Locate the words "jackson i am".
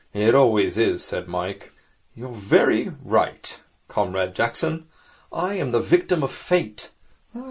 4.33-5.71